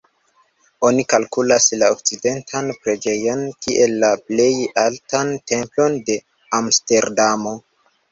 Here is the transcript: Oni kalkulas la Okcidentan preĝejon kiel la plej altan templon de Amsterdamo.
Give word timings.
Oni 0.87 1.03
kalkulas 1.11 1.65
la 1.81 1.89
Okcidentan 1.95 2.71
preĝejon 2.85 3.43
kiel 3.65 3.93
la 4.05 4.09
plej 4.31 4.47
altan 4.85 5.31
templon 5.53 5.99
de 6.09 6.17
Amsterdamo. 6.61 7.55